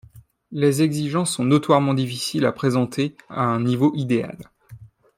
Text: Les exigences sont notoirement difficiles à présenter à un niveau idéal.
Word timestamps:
Les 0.51 0.81
exigences 0.81 1.29
sont 1.29 1.43
notoirement 1.45 1.93
difficiles 1.93 2.47
à 2.47 2.51
présenter 2.51 3.15
à 3.29 3.43
un 3.43 3.59
niveau 3.61 3.93
idéal. 3.95 4.35